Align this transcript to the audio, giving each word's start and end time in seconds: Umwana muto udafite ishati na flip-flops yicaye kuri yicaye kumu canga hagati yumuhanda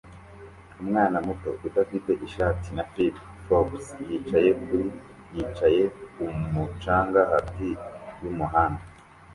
Umwana 0.81 1.17
muto 1.27 1.49
udafite 1.67 2.11
ishati 2.27 2.67
na 2.75 2.83
flip-flops 2.89 3.85
yicaye 4.07 4.49
kuri 4.63 4.85
yicaye 5.35 5.83
kumu 6.13 6.63
canga 6.81 7.21
hagati 7.31 7.67
yumuhanda 8.23 8.83